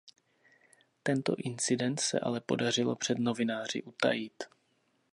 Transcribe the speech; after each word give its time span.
Tento 1.03 1.35
incident 1.37 1.99
se 1.99 2.19
ale 2.19 2.39
podařilo 2.41 2.95
před 2.95 3.17
novináři 3.19 3.83
utajit. 3.83 4.43